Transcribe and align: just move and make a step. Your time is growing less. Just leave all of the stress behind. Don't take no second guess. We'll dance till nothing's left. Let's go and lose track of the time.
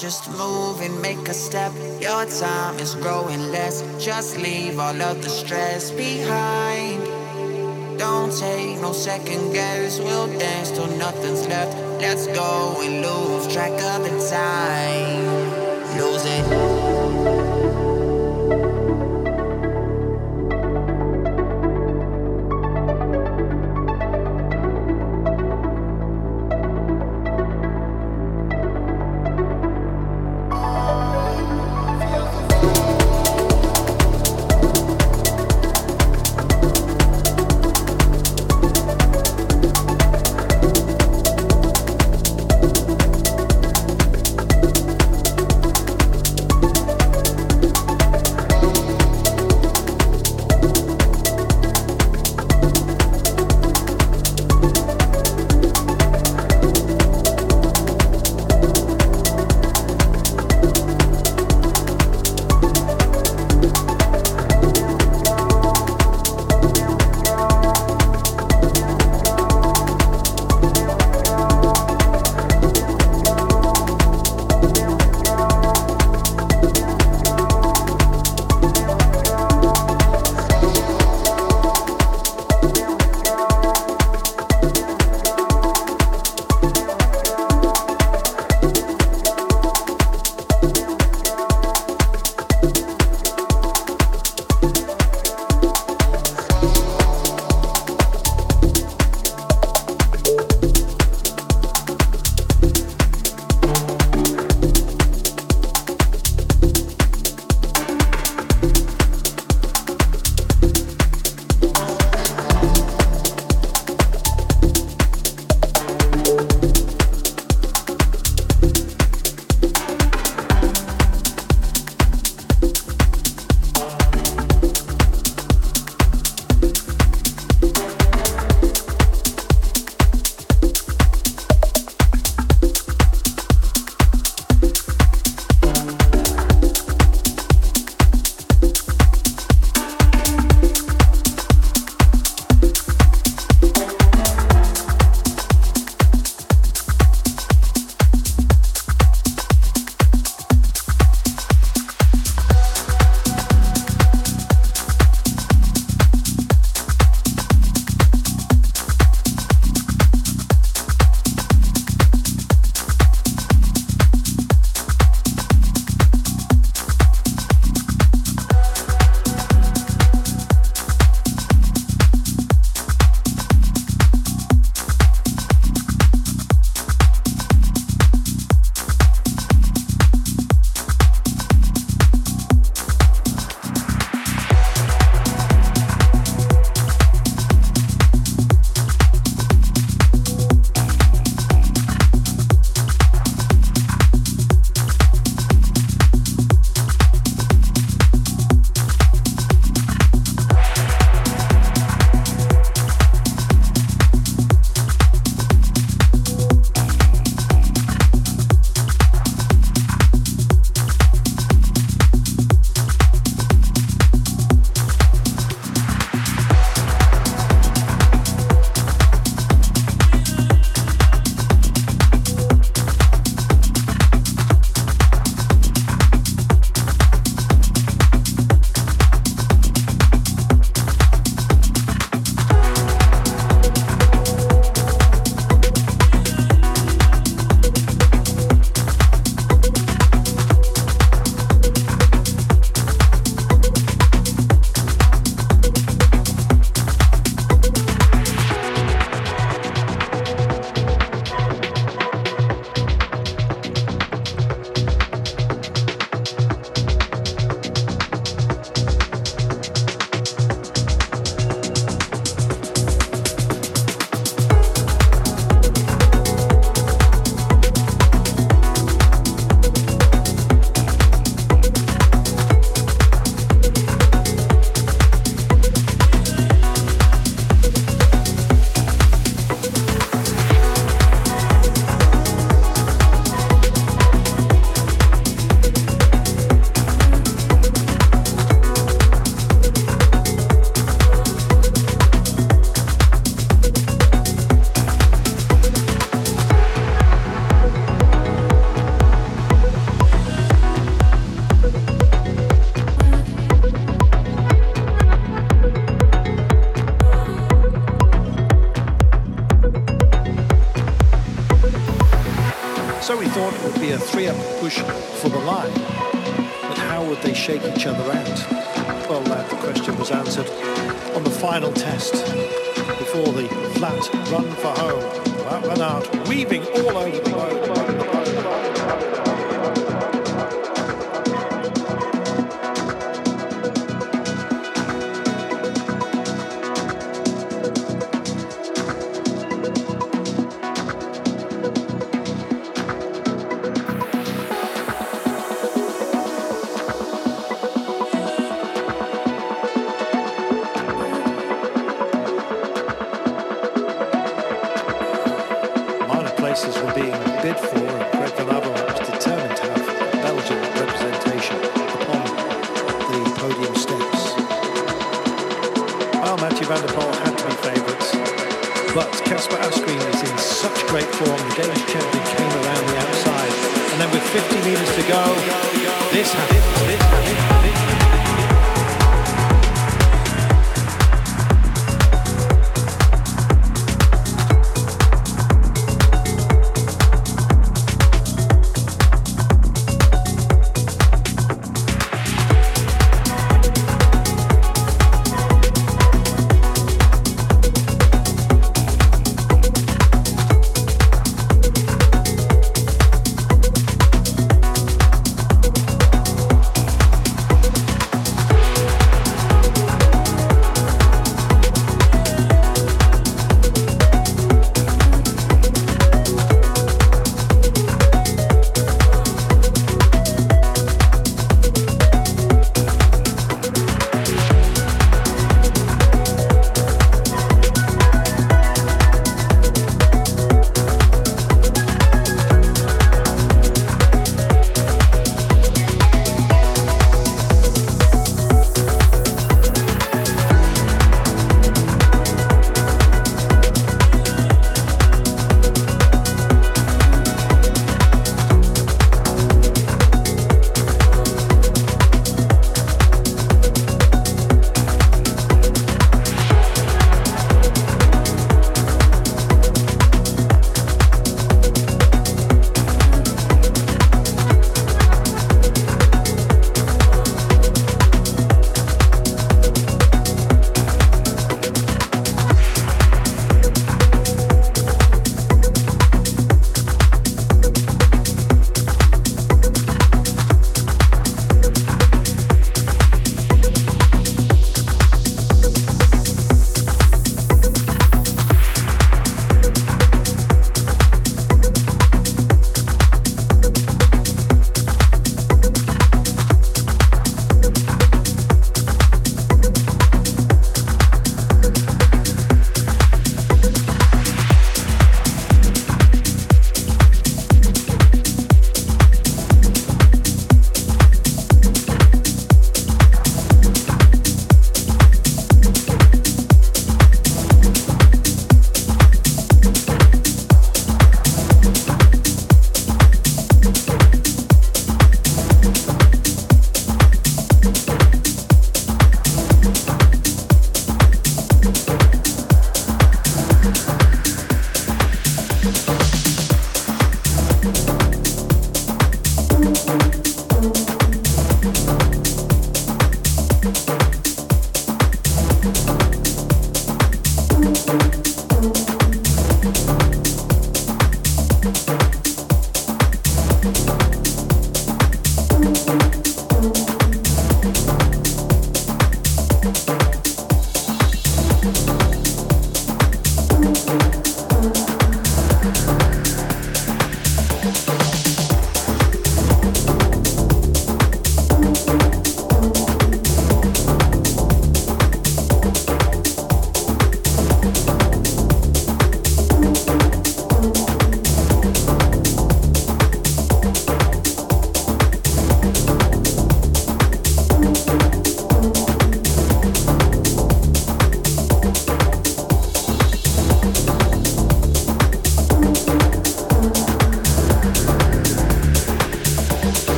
just 0.00 0.30
move 0.30 0.80
and 0.80 1.02
make 1.02 1.28
a 1.28 1.34
step. 1.34 1.72
Your 2.00 2.24
time 2.26 2.78
is 2.78 2.94
growing 2.94 3.50
less. 3.50 3.82
Just 3.98 4.38
leave 4.38 4.78
all 4.78 5.00
of 5.02 5.22
the 5.22 5.28
stress 5.28 5.90
behind. 5.90 7.02
Don't 7.98 8.32
take 8.38 8.80
no 8.80 8.92
second 8.92 9.52
guess. 9.52 9.98
We'll 9.98 10.28
dance 10.38 10.70
till 10.70 10.86
nothing's 10.98 11.48
left. 11.48 11.76
Let's 12.00 12.28
go 12.28 12.80
and 12.80 13.02
lose 13.02 13.52
track 13.52 13.72
of 13.72 14.04
the 14.04 14.30
time. 14.30 15.17